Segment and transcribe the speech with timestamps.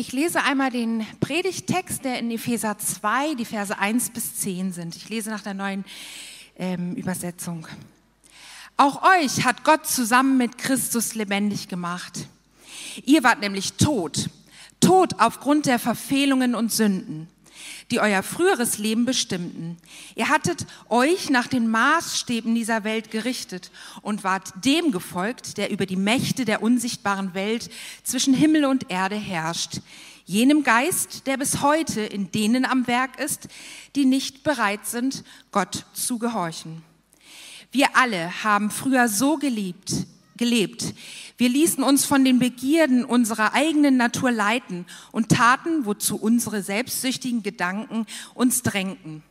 [0.00, 4.96] Ich lese einmal den Predigttext, der in Epheser 2, die Verse 1 bis 10 sind.
[4.96, 5.84] Ich lese nach der neuen
[6.56, 7.68] ähm, Übersetzung.
[8.78, 12.28] Auch euch hat Gott zusammen mit Christus lebendig gemacht.
[13.04, 14.30] Ihr wart nämlich tot,
[14.80, 17.28] tot aufgrund der Verfehlungen und Sünden
[17.90, 19.76] die euer früheres Leben bestimmten.
[20.14, 23.70] Ihr hattet euch nach den Maßstäben dieser Welt gerichtet
[24.02, 27.70] und wart dem gefolgt, der über die Mächte der unsichtbaren Welt
[28.02, 29.80] zwischen Himmel und Erde herrscht.
[30.24, 33.48] Jenem Geist, der bis heute in denen am Werk ist,
[33.96, 36.82] die nicht bereit sind, Gott zu gehorchen.
[37.72, 39.92] Wir alle haben früher so geliebt,
[40.40, 40.94] gelebt.
[41.36, 47.44] Wir ließen uns von den Begierden unserer eigenen Natur leiten und taten, wozu unsere selbstsüchtigen
[47.44, 49.22] Gedanken uns drängten.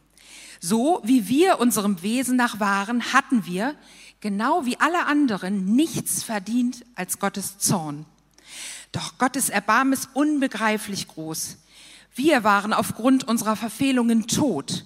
[0.62, 3.76] So wie wir unserem Wesen nach waren, hatten wir,
[4.22, 8.05] genau wie alle anderen, nichts verdient als Gottes Zorn.
[8.91, 11.58] Doch Gottes Erbarmen ist unbegreiflich groß.
[12.14, 14.86] Wir waren aufgrund unserer Verfehlungen tot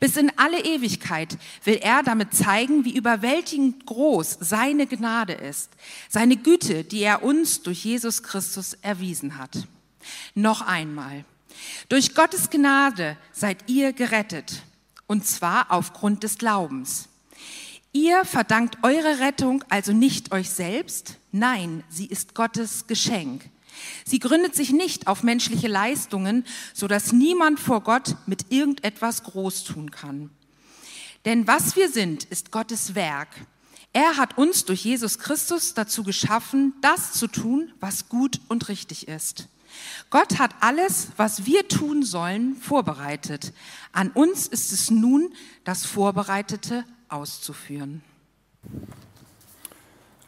[0.00, 5.70] Bis in alle Ewigkeit will er damit zeigen, wie überwältigend groß seine Gnade ist,
[6.08, 9.66] seine Güte, die er uns durch Jesus Christus erwiesen hat.
[10.34, 11.24] Noch einmal.
[11.88, 14.62] Durch Gottes Gnade seid ihr gerettet,
[15.06, 17.08] und zwar aufgrund des Glaubens.
[17.92, 23.48] Ihr verdankt eure Rettung also nicht euch selbst, nein, sie ist Gottes Geschenk.
[24.04, 29.64] Sie gründet sich nicht auf menschliche Leistungen, so dass niemand vor Gott mit irgendetwas groß
[29.64, 30.30] tun kann.
[31.24, 33.28] Denn was wir sind, ist Gottes Werk.
[33.92, 39.08] Er hat uns durch Jesus Christus dazu geschaffen, das zu tun, was gut und richtig
[39.08, 39.48] ist.
[40.10, 43.52] Gott hat alles, was wir tun sollen, vorbereitet.
[43.92, 45.32] An uns ist es nun,
[45.64, 48.02] das Vorbereitete auszuführen.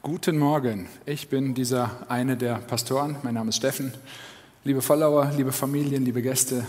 [0.06, 3.16] Guten Morgen, ich bin dieser eine der Pastoren.
[3.24, 3.92] Mein Name ist Steffen.
[4.62, 6.64] Liebe Followers, liebe Familien, liebe Gäste,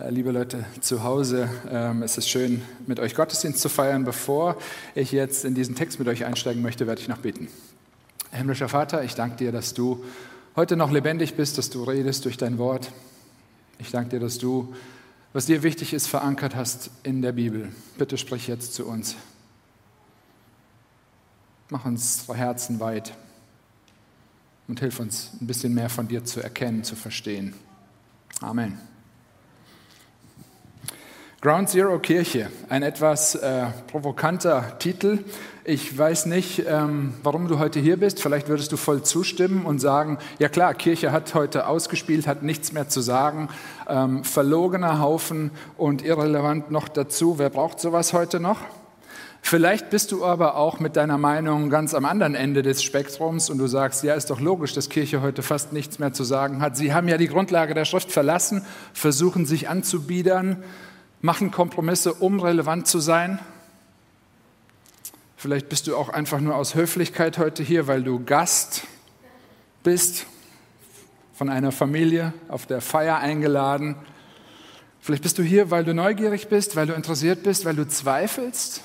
[0.00, 4.04] äh, liebe Leute zu Hause, ähm, es ist schön, mit euch Gottesdienst zu feiern.
[4.04, 4.56] Bevor
[4.96, 7.46] ich jetzt in diesen Text mit euch einsteigen möchte, werde ich noch beten.
[8.32, 10.04] Himmlischer Vater, ich danke dir, dass du
[10.56, 12.90] heute noch lebendig bist, dass du redest durch dein Wort.
[13.78, 14.74] Ich danke dir, dass du,
[15.32, 17.68] was dir wichtig ist, verankert hast in der Bibel.
[17.98, 19.14] Bitte sprich jetzt zu uns.
[21.72, 23.12] Mach unsere Herzen weit
[24.66, 27.54] und hilf uns ein bisschen mehr von dir zu erkennen, zu verstehen.
[28.40, 28.76] Amen.
[31.40, 35.20] Ground Zero Kirche, ein etwas äh, provokanter Titel.
[35.62, 38.20] Ich weiß nicht, ähm, warum du heute hier bist.
[38.20, 42.72] Vielleicht würdest du voll zustimmen und sagen, ja klar, Kirche hat heute ausgespielt, hat nichts
[42.72, 43.48] mehr zu sagen.
[43.88, 47.38] Ähm, verlogener Haufen und irrelevant noch dazu.
[47.38, 48.58] Wer braucht sowas heute noch?
[49.42, 53.58] Vielleicht bist du aber auch mit deiner Meinung ganz am anderen Ende des Spektrums und
[53.58, 56.76] du sagst, ja, ist doch logisch, dass Kirche heute fast nichts mehr zu sagen hat.
[56.76, 60.62] Sie haben ja die Grundlage der Schrift verlassen, versuchen sich anzubiedern,
[61.20, 63.38] machen Kompromisse, um relevant zu sein.
[65.36, 68.82] Vielleicht bist du auch einfach nur aus Höflichkeit heute hier, weil du Gast
[69.82, 70.26] bist
[71.32, 73.96] von einer Familie auf der Feier eingeladen.
[75.00, 78.82] Vielleicht bist du hier, weil du neugierig bist, weil du interessiert bist, weil du zweifelst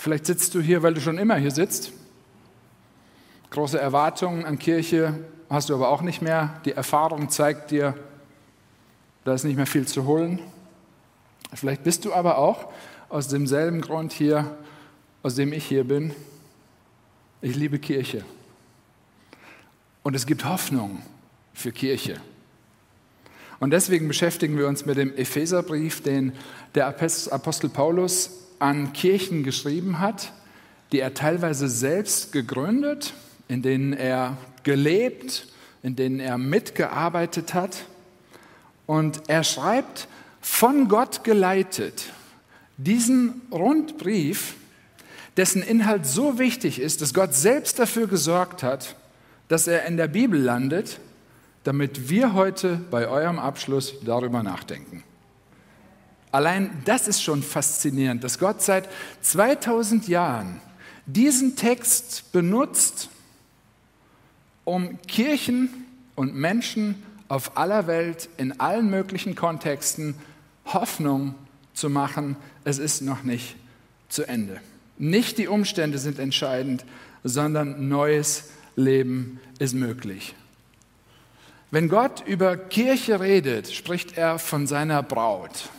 [0.00, 1.92] Vielleicht sitzt du hier, weil du schon immer hier sitzt.
[3.50, 5.12] Große Erwartungen an Kirche
[5.50, 6.58] hast du aber auch nicht mehr.
[6.64, 7.92] Die Erfahrung zeigt dir,
[9.24, 10.38] da ist nicht mehr viel zu holen.
[11.52, 12.72] Vielleicht bist du aber auch
[13.10, 14.56] aus demselben Grund hier,
[15.22, 16.14] aus dem ich hier bin.
[17.42, 18.24] Ich liebe Kirche.
[20.02, 21.02] Und es gibt Hoffnung
[21.52, 22.22] für Kirche.
[23.58, 26.32] Und deswegen beschäftigen wir uns mit dem Epheserbrief, den
[26.74, 30.32] der Apostel Paulus an Kirchen geschrieben hat,
[30.92, 33.14] die er teilweise selbst gegründet,
[33.48, 35.48] in denen er gelebt,
[35.82, 37.84] in denen er mitgearbeitet hat.
[38.86, 40.08] Und er schreibt,
[40.40, 42.06] von Gott geleitet,
[42.76, 44.54] diesen Rundbrief,
[45.36, 48.96] dessen Inhalt so wichtig ist, dass Gott selbst dafür gesorgt hat,
[49.48, 50.98] dass er in der Bibel landet,
[51.64, 55.04] damit wir heute bei eurem Abschluss darüber nachdenken.
[56.32, 58.88] Allein das ist schon faszinierend, dass Gott seit
[59.22, 60.60] 2000 Jahren
[61.06, 63.08] diesen Text benutzt,
[64.64, 70.14] um Kirchen und Menschen auf aller Welt in allen möglichen Kontexten
[70.66, 71.34] Hoffnung
[71.74, 72.36] zu machen.
[72.64, 73.56] Es ist noch nicht
[74.08, 74.60] zu Ende.
[74.98, 76.84] Nicht die Umstände sind entscheidend,
[77.24, 80.34] sondern neues Leben ist möglich.
[81.70, 85.70] Wenn Gott über Kirche redet, spricht er von seiner Braut,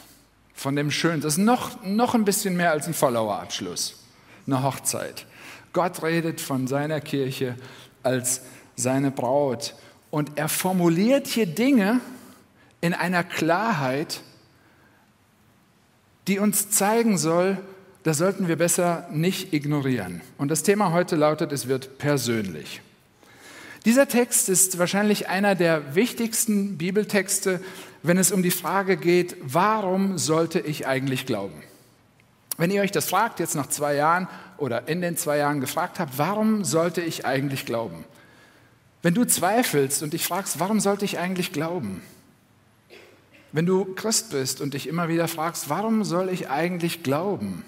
[0.62, 1.22] von dem Schönen.
[1.22, 3.96] Das ist noch, noch ein bisschen mehr als ein Follower-Abschluss,
[4.46, 5.26] eine Hochzeit.
[5.74, 7.56] Gott redet von seiner Kirche
[8.04, 8.42] als
[8.76, 9.74] seine Braut.
[10.12, 12.00] Und er formuliert hier Dinge
[12.80, 14.22] in einer Klarheit,
[16.28, 17.58] die uns zeigen soll,
[18.04, 20.22] das sollten wir besser nicht ignorieren.
[20.38, 22.82] Und das Thema heute lautet, es wird persönlich.
[23.86, 27.62] Dieser Text ist wahrscheinlich einer der wichtigsten Bibeltexte,
[28.04, 31.62] wenn es um die Frage geht, warum sollte ich eigentlich glauben?
[32.58, 34.28] Wenn ihr euch das fragt, jetzt nach zwei Jahren
[34.58, 38.06] oder in den zwei Jahren gefragt habt, warum sollte ich eigentlich glauben?
[39.02, 42.02] Wenn du zweifelst und dich fragst, warum sollte ich eigentlich glauben?
[43.52, 47.66] Wenn du Christ bist und dich immer wieder fragst, warum soll ich eigentlich glauben?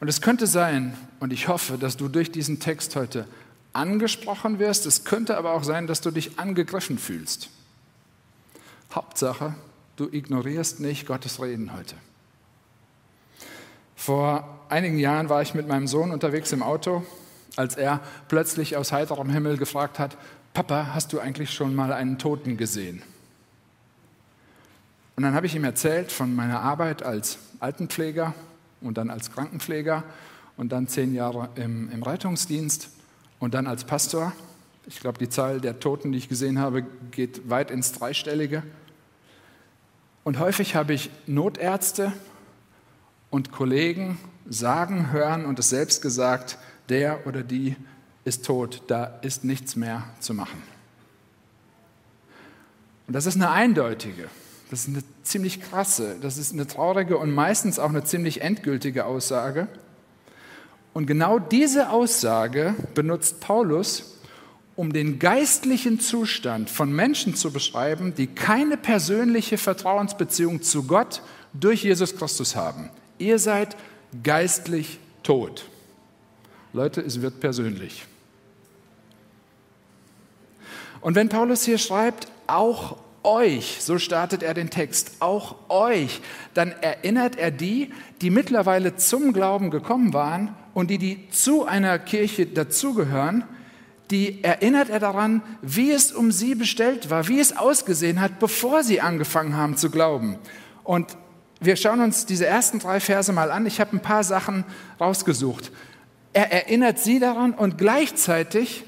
[0.00, 3.26] Und es könnte sein, und ich hoffe, dass du durch diesen Text heute
[3.72, 7.50] angesprochen wirst, es könnte aber auch sein, dass du dich angegriffen fühlst.
[8.94, 9.54] Hauptsache,
[9.96, 11.96] du ignorierst nicht Gottes Reden heute.
[13.96, 17.04] Vor einigen Jahren war ich mit meinem Sohn unterwegs im Auto,
[17.56, 20.16] als er plötzlich aus heiterem Himmel gefragt hat,
[20.54, 23.02] Papa, hast du eigentlich schon mal einen Toten gesehen?
[25.16, 28.34] Und dann habe ich ihm erzählt von meiner Arbeit als Altenpfleger
[28.80, 30.04] und dann als Krankenpfleger
[30.56, 32.90] und dann zehn Jahre im, im Rettungsdienst
[33.38, 34.32] und dann als Pastor.
[34.86, 38.62] Ich glaube, die Zahl der Toten, die ich gesehen habe, geht weit ins Dreistellige.
[40.24, 42.12] Und häufig habe ich Notärzte
[43.30, 44.18] und Kollegen
[44.48, 46.58] sagen, hören und es selbst gesagt,
[46.88, 47.76] der oder die
[48.24, 50.62] ist tot, da ist nichts mehr zu machen.
[53.06, 54.28] Und das ist eine eindeutige,
[54.70, 59.06] das ist eine ziemlich krasse, das ist eine traurige und meistens auch eine ziemlich endgültige
[59.06, 59.68] Aussage.
[60.92, 64.11] Und genau diese Aussage benutzt Paulus,
[64.82, 71.84] um den geistlichen Zustand von Menschen zu beschreiben, die keine persönliche Vertrauensbeziehung zu Gott durch
[71.84, 72.90] Jesus Christus haben.
[73.16, 73.76] Ihr seid
[74.24, 75.66] geistlich tot.
[76.72, 78.06] Leute, es wird persönlich.
[81.00, 86.20] Und wenn Paulus hier schreibt, auch euch, so startet er den Text, auch euch,
[86.54, 92.00] dann erinnert er die, die mittlerweile zum Glauben gekommen waren und die, die zu einer
[92.00, 93.44] Kirche dazugehören,
[94.12, 98.84] die erinnert er daran, wie es um sie bestellt war, wie es ausgesehen hat, bevor
[98.84, 100.38] sie angefangen haben zu glauben.
[100.84, 101.16] Und
[101.60, 103.66] wir schauen uns diese ersten drei Verse mal an.
[103.66, 104.64] Ich habe ein paar Sachen
[105.00, 105.72] rausgesucht.
[106.34, 108.84] Er erinnert sie daran und gleichzeitig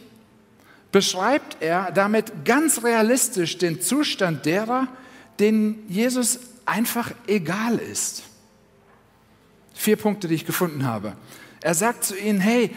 [0.92, 4.88] beschreibt er damit ganz realistisch den Zustand derer,
[5.40, 8.24] denen Jesus einfach egal ist.
[9.72, 11.14] Vier Punkte, die ich gefunden habe.
[11.60, 12.70] Er sagt zu ihnen, hey,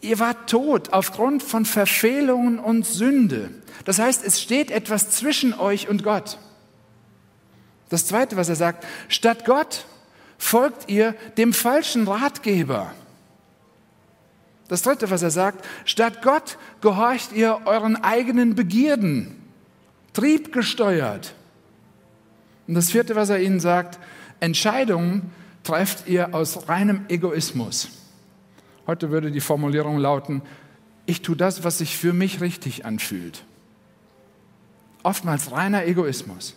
[0.00, 3.50] ihr wart tot aufgrund von Verfehlungen und Sünde.
[3.84, 6.38] Das heißt, es steht etwas zwischen euch und Gott.
[7.88, 9.86] Das Zweite, was er sagt, statt Gott
[10.36, 12.92] folgt ihr dem falschen Ratgeber.
[14.68, 19.42] Das dritte, was er sagt, statt Gott gehorcht ihr euren eigenen Begierden,
[20.12, 21.34] triebgesteuert.
[22.66, 23.98] Und das vierte, was er ihnen sagt,
[24.40, 25.32] Entscheidungen
[25.64, 27.88] trefft ihr aus reinem Egoismus.
[28.88, 30.40] Heute würde die Formulierung lauten,
[31.04, 33.44] ich tue das, was sich für mich richtig anfühlt.
[35.02, 36.56] Oftmals reiner Egoismus.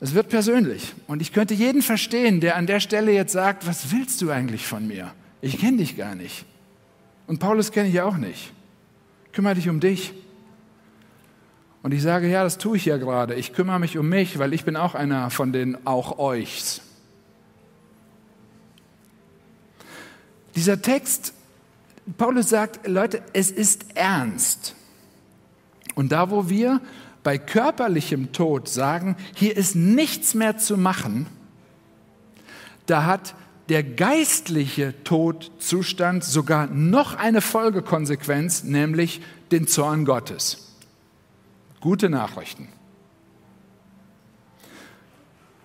[0.00, 0.94] Es wird persönlich.
[1.06, 4.66] Und ich könnte jeden verstehen, der an der Stelle jetzt sagt, was willst du eigentlich
[4.66, 5.12] von mir?
[5.40, 6.44] Ich kenne dich gar nicht.
[7.28, 8.52] Und Paulus kenne ich auch nicht.
[9.32, 10.12] Kümmere dich um dich.
[11.84, 13.34] Und ich sage, ja, das tue ich ja gerade.
[13.34, 16.80] Ich kümmere mich um mich, weil ich bin auch einer von den auch euchs.
[20.54, 21.32] Dieser Text,
[22.18, 24.74] Paulus sagt, Leute, es ist ernst.
[25.94, 26.80] Und da, wo wir
[27.22, 31.26] bei körperlichem Tod sagen, hier ist nichts mehr zu machen,
[32.86, 33.34] da hat
[33.68, 40.76] der geistliche Todzustand sogar noch eine Folgekonsequenz, nämlich den Zorn Gottes.
[41.80, 42.68] Gute Nachrichten.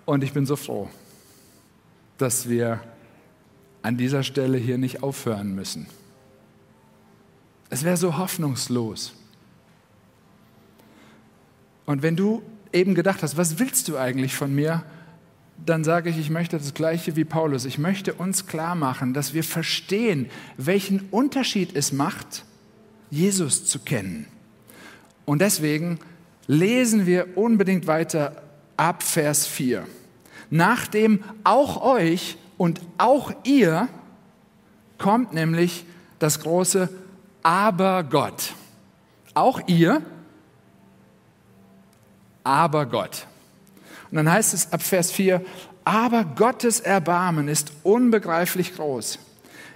[0.06, 0.90] Und ich bin so froh,
[2.18, 2.80] dass wir
[3.88, 5.88] an dieser Stelle hier nicht aufhören müssen.
[7.70, 9.14] Es wäre so hoffnungslos.
[11.86, 12.42] Und wenn du
[12.72, 14.84] eben gedacht hast, was willst du eigentlich von mir?
[15.66, 17.66] dann sage ich, ich möchte das Gleiche wie Paulus.
[17.66, 22.46] Ich möchte uns klar machen, dass wir verstehen, welchen Unterschied es macht,
[23.10, 24.28] Jesus zu kennen.
[25.26, 26.00] Und deswegen
[26.46, 28.44] lesen wir unbedingt weiter
[28.78, 29.86] ab Vers 4.
[30.50, 33.88] Nachdem auch euch und auch ihr
[34.98, 35.86] kommt nämlich
[36.20, 36.90] das große
[37.44, 38.54] Aber Gott.
[39.34, 40.02] Auch ihr,
[42.44, 43.28] aber Gott.
[44.10, 45.42] Und dann heißt es ab Vers 4,
[45.84, 49.20] aber Gottes Erbarmen ist unbegreiflich groß.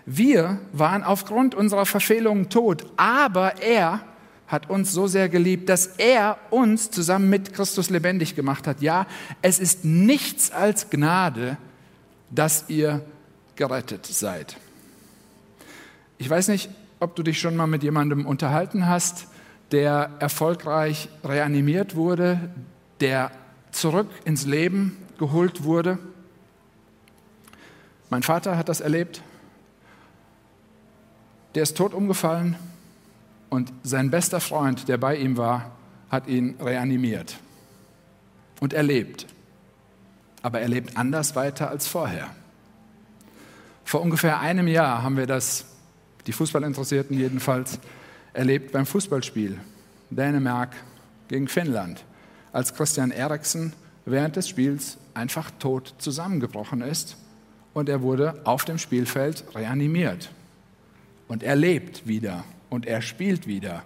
[0.05, 4.01] Wir waren aufgrund unserer Verfehlungen tot, aber er
[4.47, 8.81] hat uns so sehr geliebt, dass er uns zusammen mit Christus lebendig gemacht hat.
[8.81, 9.05] Ja,
[9.41, 11.57] es ist nichts als Gnade,
[12.31, 13.05] dass ihr
[13.55, 14.57] gerettet seid.
[16.17, 16.69] Ich weiß nicht,
[16.99, 19.27] ob du dich schon mal mit jemandem unterhalten hast,
[19.71, 22.49] der erfolgreich reanimiert wurde,
[22.99, 23.31] der
[23.71, 25.97] zurück ins Leben geholt wurde.
[28.09, 29.21] Mein Vater hat das erlebt.
[31.55, 32.55] Der ist tot umgefallen
[33.49, 35.71] und sein bester Freund, der bei ihm war,
[36.09, 37.37] hat ihn reanimiert.
[38.59, 39.25] Und er lebt.
[40.41, 42.27] Aber er lebt anders weiter als vorher.
[43.83, 45.65] Vor ungefähr einem Jahr haben wir das,
[46.25, 47.79] die Fußballinteressierten jedenfalls,
[48.33, 49.59] erlebt beim Fußballspiel
[50.09, 50.75] Dänemark
[51.27, 52.03] gegen Finnland,
[52.53, 53.73] als Christian Eriksen
[54.05, 57.17] während des Spiels einfach tot zusammengebrochen ist
[57.73, 60.29] und er wurde auf dem Spielfeld reanimiert.
[61.27, 63.83] Und er lebt wieder und er spielt wieder,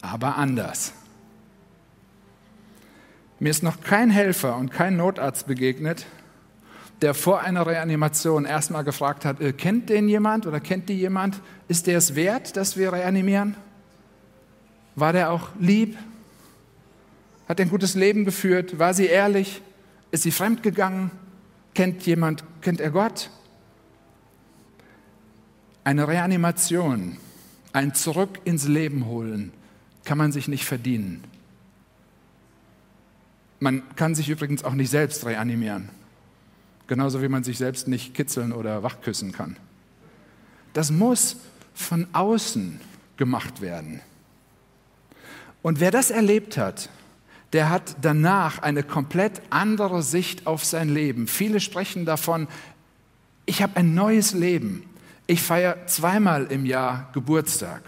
[0.00, 0.92] aber anders.
[3.38, 6.06] Mir ist noch kein Helfer und kein Notarzt begegnet,
[7.02, 11.40] der vor einer Reanimation erstmal gefragt hat, äh, kennt den jemand oder kennt die jemand?
[11.68, 13.54] Ist der es wert, dass wir reanimieren?
[14.94, 15.98] War der auch lieb?
[17.46, 18.78] Hat er ein gutes Leben geführt?
[18.78, 19.60] War sie ehrlich?
[20.10, 21.10] Ist sie fremdgegangen?
[21.74, 23.28] Kennt jemand, kennt er Gott?
[25.84, 27.18] Eine Reanimation,
[27.74, 29.52] ein Zurück ins Leben holen,
[30.04, 31.22] kann man sich nicht verdienen.
[33.60, 35.88] Man kann sich übrigens auch nicht selbst reanimieren,
[36.86, 39.56] genauso wie man sich selbst nicht kitzeln oder wachküssen kann.
[40.72, 41.36] Das muss
[41.74, 42.80] von außen
[43.16, 44.00] gemacht werden.
[45.62, 46.90] Und wer das erlebt hat,
[47.52, 51.26] der hat danach eine komplett andere Sicht auf sein Leben.
[51.26, 52.48] Viele sprechen davon,
[53.46, 54.82] ich habe ein neues Leben.
[55.26, 57.82] Ich feiere zweimal im Jahr Geburtstag.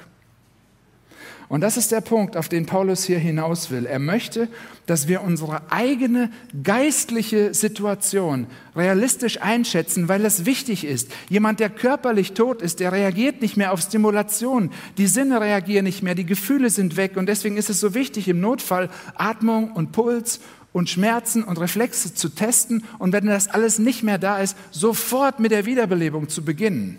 [1.48, 3.86] Und das ist der Punkt, auf den Paulus hier hinaus will.
[3.86, 4.48] Er möchte,
[4.84, 6.30] dass wir unsere eigene
[6.62, 11.10] geistliche Situation realistisch einschätzen, weil es wichtig ist.
[11.30, 14.70] Jemand, der körperlich tot ist, der reagiert nicht mehr auf Stimulation.
[14.98, 17.16] Die Sinne reagieren nicht mehr, die Gefühle sind weg.
[17.16, 20.40] Und deswegen ist es so wichtig, im Notfall Atmung und Puls
[20.72, 25.40] und Schmerzen und Reflexe zu testen und wenn das alles nicht mehr da ist, sofort
[25.40, 26.98] mit der Wiederbelebung zu beginnen.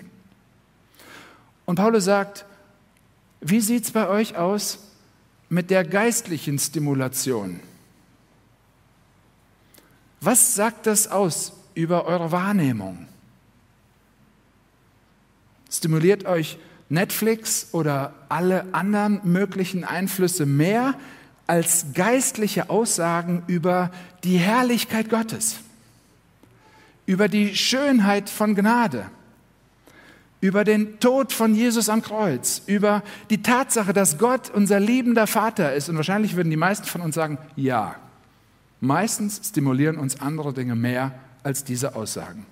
[1.65, 2.45] Und Paulus sagt,
[3.41, 4.79] wie sieht es bei euch aus
[5.49, 7.59] mit der geistlichen Stimulation?
[10.21, 13.07] Was sagt das aus über eure Wahrnehmung?
[15.71, 16.57] Stimuliert euch
[16.89, 20.95] Netflix oder alle anderen möglichen Einflüsse mehr
[21.47, 23.91] als geistliche Aussagen über
[24.23, 25.59] die Herrlichkeit Gottes,
[27.05, 29.09] über die Schönheit von Gnade?
[30.41, 35.73] Über den Tod von Jesus am Kreuz, über die Tatsache, dass Gott unser liebender Vater
[35.73, 35.89] ist.
[35.89, 37.95] Und wahrscheinlich würden die meisten von uns sagen, ja.
[38.79, 42.45] Meistens stimulieren uns andere Dinge mehr als diese Aussagen.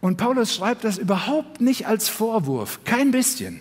[0.00, 3.60] Und Paulus schreibt das überhaupt nicht als Vorwurf, kein bisschen,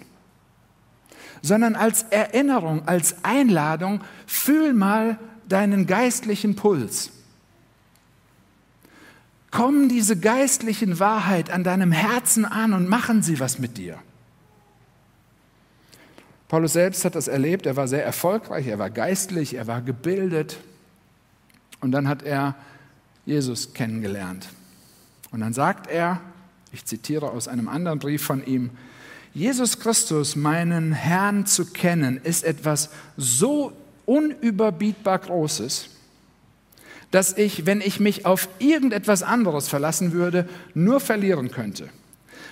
[1.41, 5.17] sondern als Erinnerung, als Einladung, fühl mal
[5.49, 7.11] deinen geistlichen Puls
[9.51, 13.97] kommen diese geistlichen Wahrheit an deinem Herzen an und machen sie was mit dir.
[16.47, 20.57] Paulus selbst hat das erlebt, er war sehr erfolgreich, er war geistlich, er war gebildet
[21.81, 22.55] und dann hat er
[23.25, 24.47] Jesus kennengelernt.
[25.31, 26.21] Und dann sagt er,
[26.71, 28.71] ich zitiere aus einem anderen Brief von ihm,
[29.33, 33.73] Jesus Christus, meinen Herrn zu kennen, ist etwas so
[34.05, 35.89] unüberbietbar Großes,
[37.11, 41.89] dass ich, wenn ich mich auf irgendetwas anderes verlassen würde, nur verlieren könnte.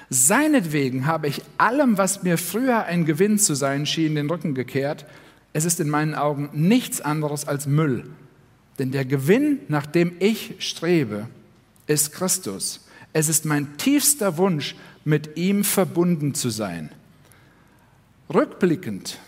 [0.10, 5.06] Seinetwegen habe ich allem, was mir früher ein Gewinn zu sein schien, den Rücken gekehrt.
[5.52, 8.06] Es ist in meinen Augen nichts anderes als Müll.
[8.78, 11.28] Denn der Gewinn, nach dem ich strebe,
[11.88, 12.86] ist Christus.
[13.14, 16.90] Es ist mein tiefster Wunsch, mit ihm verbunden zu sein.
[18.34, 19.20] Rückblickend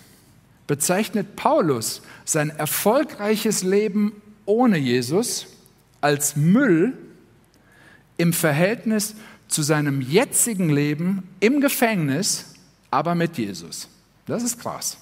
[0.66, 5.46] bezeichnet Paulus sein erfolgreiches Leben ohne Jesus
[6.02, 6.98] als Müll
[8.18, 9.16] im Verhältnis
[9.48, 12.56] zu seinem jetzigen Leben im Gefängnis,
[12.90, 13.88] aber mit Jesus.
[14.26, 14.98] Das ist krass.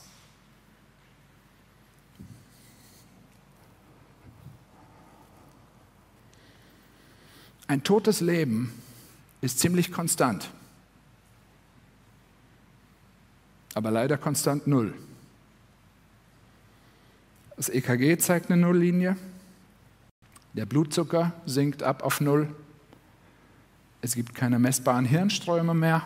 [7.67, 8.71] Ein totes Leben
[9.41, 10.49] ist ziemlich konstant,
[13.73, 14.93] aber leider konstant null.
[17.57, 19.17] Das EKG zeigt eine Nulllinie,
[20.55, 22.53] der Blutzucker sinkt ab auf Null,
[24.01, 26.05] es gibt keine messbaren Hirnströme mehr,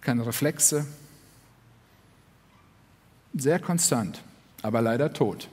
[0.00, 0.86] keine Reflexe,
[3.34, 4.22] sehr konstant,
[4.62, 5.48] aber leider tot.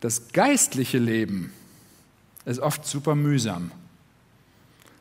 [0.00, 1.52] Das geistliche Leben
[2.44, 3.70] ist oft super mühsam.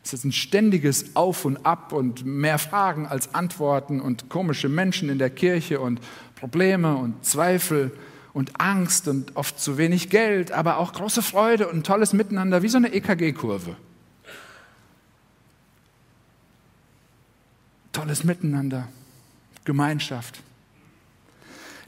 [0.05, 5.09] Es ist ein ständiges Auf und Ab und mehr Fragen als Antworten und komische Menschen
[5.09, 5.99] in der Kirche und
[6.35, 7.91] Probleme und Zweifel
[8.33, 12.69] und Angst und oft zu wenig Geld, aber auch große Freude und tolles Miteinander, wie
[12.69, 13.75] so eine EKG-Kurve.
[17.91, 18.87] Tolles Miteinander,
[19.65, 20.41] Gemeinschaft.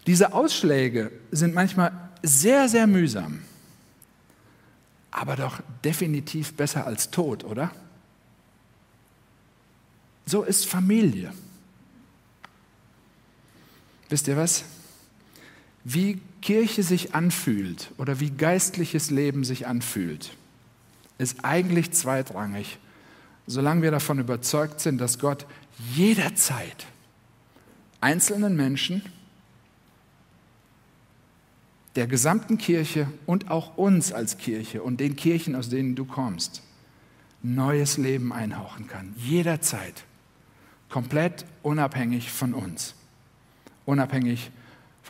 [0.06, 3.42] Diese Ausschläge sind manchmal sehr, sehr mühsam,
[5.10, 7.72] aber doch definitiv besser als Tod, oder?
[10.28, 11.34] So ist Familie.
[14.10, 14.64] Wisst ihr was?
[15.88, 20.36] Wie Kirche sich anfühlt oder wie geistliches Leben sich anfühlt,
[21.20, 22.80] ist eigentlich zweitrangig,
[23.46, 25.46] solange wir davon überzeugt sind, dass Gott
[25.94, 26.88] jederzeit
[28.02, 29.04] einzelnen Menschen
[31.96, 36.64] der gesamten Kirche und auch uns als Kirche und den Kirchen, aus denen du kommst,
[37.44, 39.14] neues Leben einhauchen kann.
[39.18, 40.04] Jederzeit.
[40.90, 42.96] Komplett unabhängig von uns.
[43.86, 44.65] Unabhängig von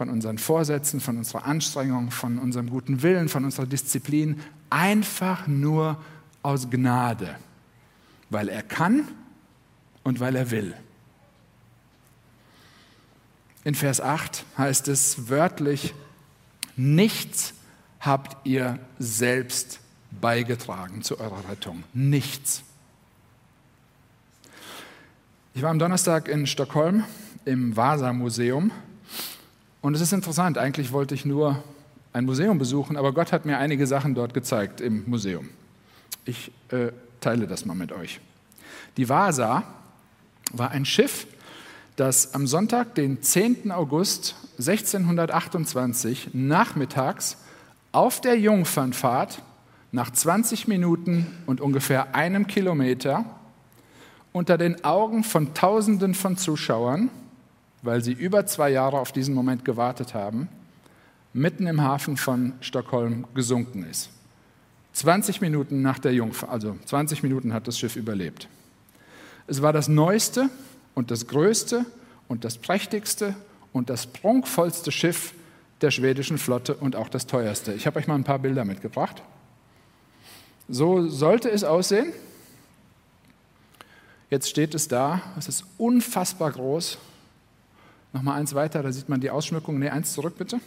[0.10, 4.40] unseren Vorsätzen, von unserer Anstrengung, von unserem guten Willen, von unserer Disziplin.
[4.70, 5.98] Einfach nur
[6.44, 7.36] aus Gnade.
[8.30, 9.08] Weil er kann
[10.04, 10.74] und weil er will.
[13.64, 15.94] In Vers 8 heißt es wörtlich,
[16.76, 17.54] Nichts
[18.02, 19.80] habt ihr selbst
[20.12, 21.84] beigetragen zu eurer Rettung.
[21.94, 22.64] Nichts.
[25.54, 27.06] Ich war am Donnerstag in Stockholm
[27.46, 28.72] im Vasa-Museum
[29.86, 31.64] und es ist interessant, eigentlich wollte ich nur
[32.12, 35.48] ein Museum besuchen, aber Gott hat mir einige Sachen dort gezeigt im Museum.
[36.26, 36.88] Ich äh,
[37.22, 38.20] teile das mal mit euch.
[38.98, 39.62] Die Vasa
[40.52, 41.28] war ein Schiff,
[41.98, 43.72] das am Sonntag, den 10.
[43.72, 47.38] August 1628 nachmittags
[47.92, 49.44] auf der Jungfernfahrt
[49.92, 53.24] nach 20 Minuten und ungefähr einem Kilometer
[54.32, 57.12] unter den Augen von Tausenden von Zuschauern,
[57.86, 60.50] weil sie über zwei Jahre auf diesen Moment gewartet haben,
[61.34, 64.10] mitten im Hafen von Stockholm gesunken ist.
[64.94, 68.48] 20 Minuten nach der Jungfahrt, also 20 Minuten hat das Schiff überlebt.
[69.48, 70.50] Es war das neueste
[70.94, 71.86] und das größte
[72.28, 73.36] und das prächtigste
[73.74, 75.34] und das prunkvollste Schiff
[75.82, 77.74] der schwedischen Flotte und auch das teuerste.
[77.74, 79.22] Ich habe euch mal ein paar Bilder mitgebracht.
[80.70, 82.14] So sollte es aussehen.
[84.30, 86.98] Jetzt steht es da, es ist unfassbar groß.
[88.16, 89.78] Nochmal eins weiter, da sieht man die Ausschmückung.
[89.78, 90.62] Ne, eins zurück bitte.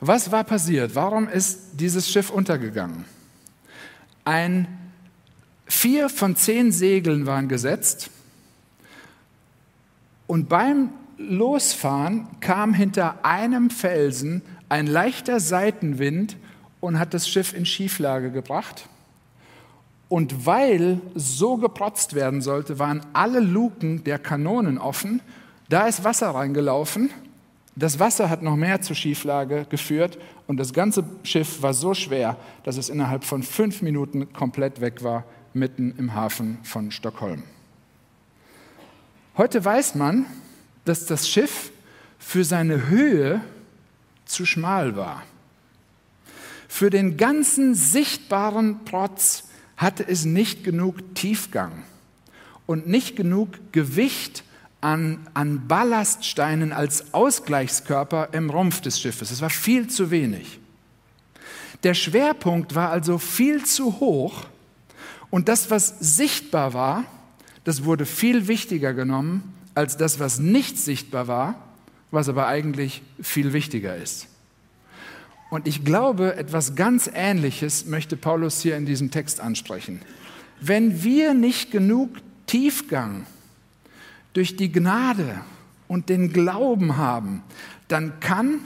[0.00, 0.94] Was war passiert?
[0.94, 3.06] Warum ist dieses Schiff untergegangen?
[4.26, 4.68] Ein
[5.64, 8.10] vier von zehn Segeln waren gesetzt
[10.26, 16.36] und beim Losfahren kam hinter einem Felsen ein leichter Seitenwind
[16.80, 18.90] und hat das Schiff in Schieflage gebracht.
[20.10, 25.22] Und weil so geprotzt werden sollte, waren alle Luken der Kanonen offen.
[25.70, 27.10] Da ist Wasser reingelaufen.
[27.76, 32.36] Das Wasser hat noch mehr zur Schieflage geführt und das ganze Schiff war so schwer,
[32.64, 37.44] dass es innerhalb von fünf Minuten komplett weg war, mitten im Hafen von Stockholm.
[39.36, 40.26] Heute weiß man,
[40.86, 41.70] dass das Schiff
[42.18, 43.40] für seine Höhe
[44.24, 45.22] zu schmal war.
[46.66, 49.44] Für den ganzen sichtbaren Protz
[49.76, 51.84] hatte es nicht genug Tiefgang
[52.66, 54.42] und nicht genug Gewicht
[54.80, 59.30] an, an Ballaststeinen als Ausgleichskörper im Rumpf des Schiffes.
[59.30, 60.58] Es war viel zu wenig.
[61.82, 64.46] Der Schwerpunkt war also viel zu hoch
[65.30, 67.04] und das, was sichtbar war,
[67.64, 71.54] das wurde viel wichtiger genommen als das, was nicht sichtbar war,
[72.10, 74.26] was aber eigentlich viel wichtiger ist.
[75.50, 80.00] Und ich glaube, etwas ganz Ähnliches möchte Paulus hier in diesem Text ansprechen.
[80.60, 82.10] Wenn wir nicht genug
[82.46, 83.26] Tiefgang
[84.32, 85.40] durch die Gnade
[85.88, 87.42] und den Glauben haben,
[87.88, 88.60] dann kann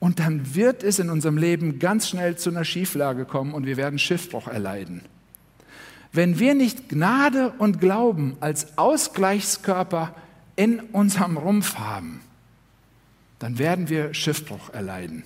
[0.00, 3.76] und dann wird es in unserem Leben ganz schnell zu einer Schieflage kommen und wir
[3.76, 5.02] werden Schiffbruch erleiden.
[6.12, 10.14] Wenn wir nicht Gnade und Glauben als Ausgleichskörper
[10.56, 12.20] in unserem Rumpf haben,
[13.38, 15.22] dann werden wir Schiffbruch erleiden.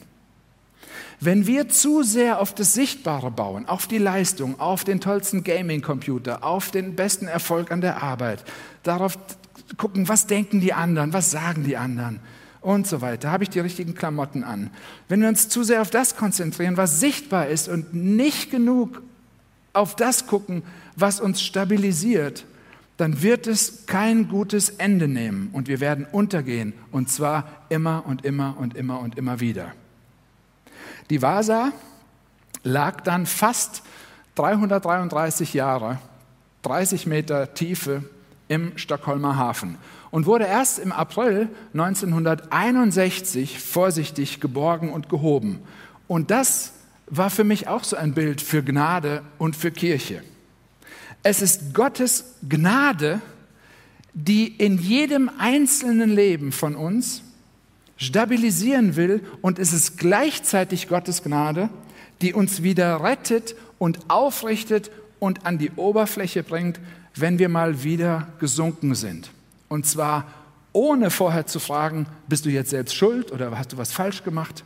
[1.20, 6.44] Wenn wir zu sehr auf das Sichtbare bauen, auf die Leistung, auf den tollsten Gaming-Computer,
[6.44, 8.44] auf den besten Erfolg an der Arbeit,
[8.82, 9.16] darauf
[9.76, 12.20] gucken, was denken die anderen, was sagen die anderen
[12.60, 14.70] und so weiter, habe ich die richtigen Klamotten an.
[15.08, 19.02] Wenn wir uns zu sehr auf das konzentrieren, was sichtbar ist und nicht genug
[19.74, 20.62] auf das gucken,
[20.96, 22.46] was uns stabilisiert,
[22.96, 28.24] dann wird es kein gutes Ende nehmen und wir werden untergehen und zwar immer und
[28.24, 29.72] immer und immer und immer wieder.
[31.10, 31.72] Die Vasa
[32.62, 33.82] lag dann fast
[34.36, 35.98] 333 Jahre,
[36.62, 38.04] 30 Meter Tiefe
[38.48, 39.78] im Stockholmer Hafen
[40.10, 45.60] und wurde erst im April 1961 vorsichtig geborgen und gehoben.
[46.06, 46.72] Und das
[47.06, 50.22] war für mich auch so ein Bild für Gnade und für Kirche.
[51.22, 53.20] Es ist Gottes Gnade,
[54.12, 57.22] die in jedem einzelnen Leben von uns
[57.96, 61.70] stabilisieren will und es ist gleichzeitig Gottes Gnade,
[62.20, 66.78] die uns wieder rettet und aufrichtet und an die Oberfläche bringt,
[67.14, 69.30] wenn wir mal wieder gesunken sind.
[69.68, 70.26] Und zwar
[70.72, 74.64] ohne vorher zu fragen, bist du jetzt selbst schuld oder hast du was falsch gemacht?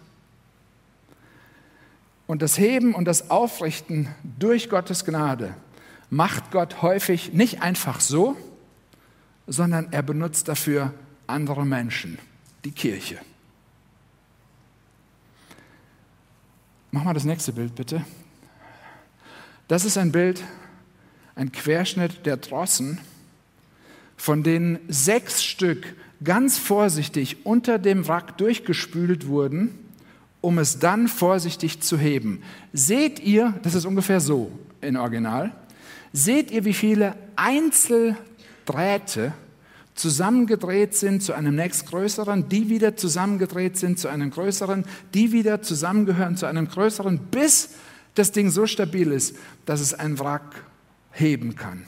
[2.26, 4.08] Und das Heben und das Aufrichten
[4.38, 5.54] durch Gottes Gnade
[6.10, 8.36] macht Gott häufig nicht einfach so,
[9.46, 10.92] sondern er benutzt dafür
[11.26, 12.18] andere Menschen,
[12.64, 13.18] die Kirche.
[16.90, 18.04] Mach mal das nächste Bild bitte.
[19.68, 20.42] Das ist ein Bild,
[21.38, 22.98] ein Querschnitt der Drossen,
[24.18, 29.70] von denen sechs Stück ganz vorsichtig unter dem Wrack durchgespült wurden,
[30.42, 32.42] um es dann vorsichtig zu heben.
[32.74, 35.52] Seht ihr, das ist ungefähr so in Original,
[36.12, 39.32] Seht ihr, wie viele Einzeldrähte
[39.94, 46.36] zusammengedreht sind zu einem nächstgrößeren, die wieder zusammengedreht sind zu einem größeren, die wieder zusammengehören
[46.36, 47.70] zu einem größeren, bis
[48.14, 50.64] das Ding so stabil ist, dass es ein Wrack
[51.18, 51.84] heben kann.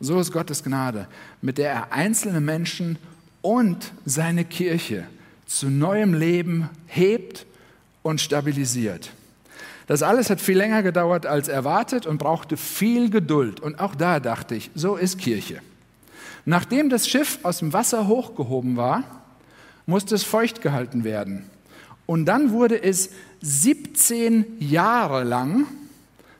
[0.00, 1.06] So ist Gottes Gnade,
[1.40, 2.98] mit der er einzelne Menschen
[3.40, 5.06] und seine Kirche
[5.46, 7.46] zu neuem Leben hebt
[8.02, 9.12] und stabilisiert.
[9.86, 13.60] Das alles hat viel länger gedauert als erwartet und brauchte viel Geduld.
[13.60, 15.60] Und auch da dachte ich, so ist Kirche.
[16.44, 19.04] Nachdem das Schiff aus dem Wasser hochgehoben war,
[19.86, 21.44] musste es feucht gehalten werden.
[22.06, 23.10] Und dann wurde es
[23.42, 25.66] 17 Jahre lang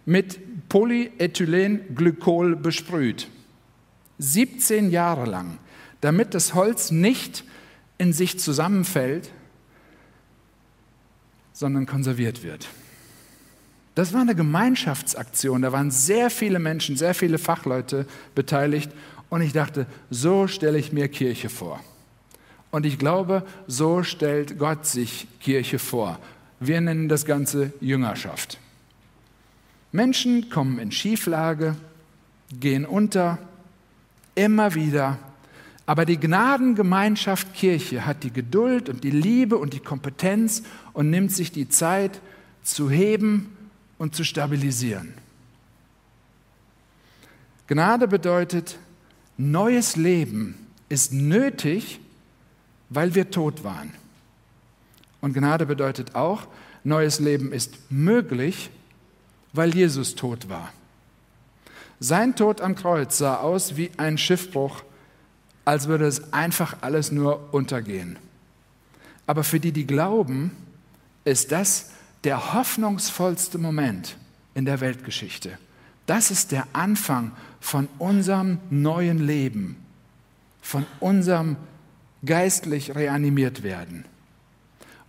[0.04, 0.40] mit
[0.72, 3.28] Polyethylenglykol besprüht.
[4.20, 5.58] 17 Jahre lang,
[6.00, 7.44] damit das Holz nicht
[7.98, 9.30] in sich zusammenfällt,
[11.52, 12.70] sondern konserviert wird.
[13.94, 15.60] Das war eine Gemeinschaftsaktion.
[15.60, 18.90] Da waren sehr viele Menschen, sehr viele Fachleute beteiligt.
[19.28, 21.80] Und ich dachte, so stelle ich mir Kirche vor.
[22.70, 26.18] Und ich glaube, so stellt Gott sich Kirche vor.
[26.60, 28.58] Wir nennen das Ganze Jüngerschaft.
[29.92, 31.76] Menschen kommen in Schieflage,
[32.58, 33.38] gehen unter,
[34.34, 35.18] immer wieder.
[35.84, 40.62] Aber die Gnadengemeinschaft Kirche hat die Geduld und die Liebe und die Kompetenz
[40.94, 42.20] und nimmt sich die Zeit
[42.62, 43.54] zu heben
[43.98, 45.12] und zu stabilisieren.
[47.66, 48.78] Gnade bedeutet,
[49.36, 52.00] neues Leben ist nötig,
[52.88, 53.92] weil wir tot waren.
[55.20, 56.46] Und Gnade bedeutet auch,
[56.84, 58.70] neues Leben ist möglich,
[59.52, 60.72] weil Jesus tot war.
[62.00, 64.82] Sein Tod am Kreuz sah aus wie ein Schiffbruch,
[65.64, 68.18] als würde es einfach alles nur untergehen.
[69.26, 70.50] Aber für die, die glauben,
[71.24, 71.92] ist das
[72.24, 74.16] der hoffnungsvollste Moment
[74.54, 75.58] in der Weltgeschichte.
[76.06, 79.76] Das ist der Anfang von unserem neuen Leben,
[80.60, 81.56] von unserem
[82.24, 84.04] geistlich reanimiert werden.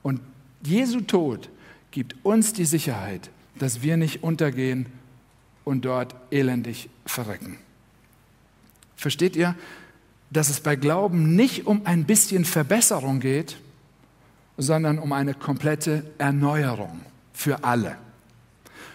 [0.04, 0.22] Und
[0.64, 1.50] Jesu Tod
[1.92, 4.88] gibt uns die Sicherheit, dass wir nicht untergehen
[5.64, 7.58] und dort elendig verrecken.
[8.96, 9.56] Versteht ihr,
[10.32, 13.58] dass es bei Glauben nicht um ein bisschen Verbesserung geht,
[14.58, 17.02] sondern um eine komplette Erneuerung
[17.34, 17.98] für alle.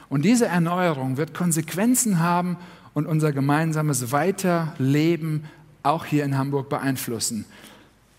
[0.08, 2.56] Und diese Erneuerung wird Konsequenzen haben
[2.94, 5.44] und unser gemeinsames Weiterleben
[5.82, 7.44] auch hier in Hamburg beeinflussen.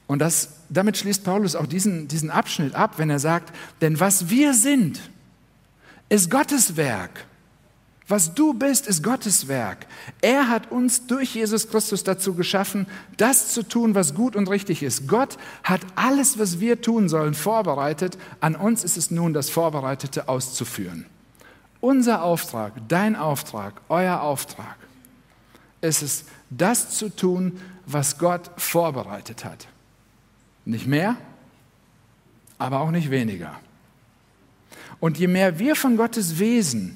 [0.07, 4.29] Und das, damit schließt Paulus auch diesen, diesen Abschnitt ab, wenn er sagt, denn was
[4.29, 5.01] wir sind,
[6.09, 7.25] ist Gottes Werk.
[8.07, 9.85] Was du bist, ist Gottes Werk.
[10.21, 14.81] Er hat uns durch Jesus Christus dazu geschaffen, das zu tun, was gut und richtig
[14.81, 15.07] ist.
[15.07, 18.17] Gott hat alles, was wir tun sollen, vorbereitet.
[18.39, 21.05] An uns ist es nun, das Vorbereitete auszuführen.
[21.81, 24.75] Unser Auftrag, dein Auftrag, euer Auftrag
[25.81, 29.67] ist es, das zu tun, was Gott vorbereitet hat.
[30.65, 31.15] Nicht mehr,
[32.57, 33.59] aber auch nicht weniger.
[34.99, 36.95] Und je mehr wir von Gottes Wesen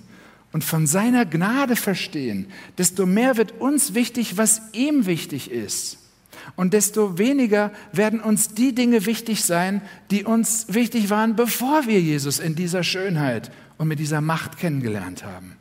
[0.51, 5.99] und von seiner Gnade verstehen, desto mehr wird uns wichtig, was ihm wichtig ist.
[6.55, 12.01] Und desto weniger werden uns die Dinge wichtig sein, die uns wichtig waren, bevor wir
[12.01, 15.57] Jesus in dieser Schönheit und mit dieser Macht kennengelernt haben.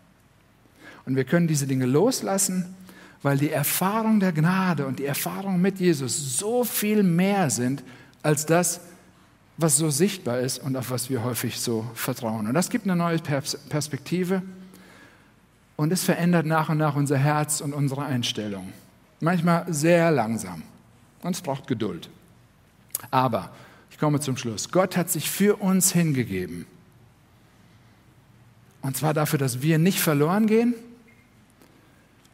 [1.07, 2.75] Und wir können diese Dinge loslassen,
[3.23, 7.83] weil die Erfahrung der Gnade und die Erfahrung mit Jesus so viel mehr sind
[8.23, 8.81] als das,
[9.63, 12.47] was so sichtbar ist und auf was wir häufig so vertrauen.
[12.47, 14.43] Und das gibt eine neue Perspektive
[15.77, 18.73] und es verändert nach und nach unser Herz und unsere Einstellung.
[19.21, 20.63] Manchmal sehr langsam
[21.23, 22.11] und es braucht Geduld.
[23.11, 23.51] Aber
[23.91, 24.71] ich komme zum Schluss.
[24.71, 26.67] Gott hat sich für uns hingegeben.
[28.81, 30.75] Und zwar dafür, dass wir nicht verloren gehen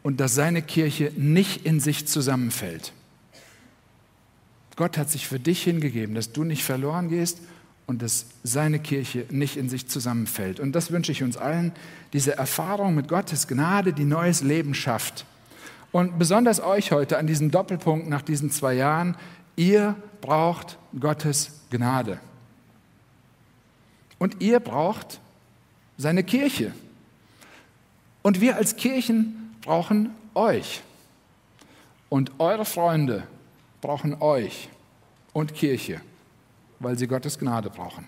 [0.01, 2.93] und dass seine Kirche nicht in sich zusammenfällt.
[4.79, 7.41] Gott hat sich für dich hingegeben, dass du nicht verloren gehst
[7.85, 10.61] und dass seine Kirche nicht in sich zusammenfällt.
[10.61, 11.73] Und das wünsche ich uns allen,
[12.13, 15.25] diese Erfahrung mit Gottes Gnade, die neues Leben schafft.
[15.91, 19.17] Und besonders euch heute an diesem Doppelpunkt nach diesen zwei Jahren,
[19.57, 22.21] ihr braucht Gottes Gnade.
[24.17, 25.19] Und ihr braucht
[25.97, 26.71] seine Kirche.
[28.21, 30.83] Und wir als Kirchen brauchen euch.
[32.07, 33.27] Und eure Freunde
[33.81, 34.69] brauchen euch
[35.33, 36.01] und Kirche,
[36.79, 38.07] weil sie Gottes Gnade brauchen.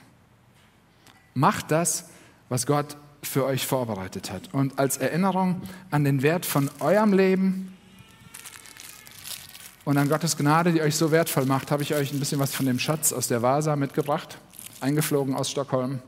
[1.34, 2.10] Macht das,
[2.50, 4.54] was Gott für euch vorbereitet hat.
[4.54, 7.78] Und als Erinnerung an den Wert von eurem Leben
[9.86, 12.54] und an Gottes Gnade, die euch so wertvoll macht, habe ich euch ein bisschen was
[12.54, 14.38] von dem Schatz aus der Vasa mitgebracht,
[14.80, 16.00] eingeflogen aus Stockholm.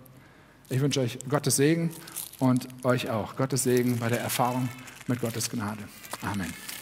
[0.69, 1.91] Ich wünsche euch Gottes Segen
[2.39, 4.69] und euch auch Gottes Segen bei der Erfahrung
[5.07, 5.83] mit Gottes Gnade.
[6.21, 6.72] Amen.